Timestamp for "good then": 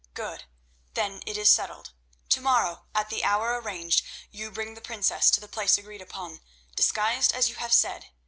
0.15-1.21